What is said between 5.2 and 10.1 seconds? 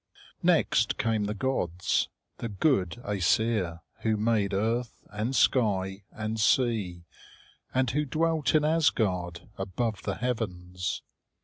sky and sea, and who dwelt in Asgard, above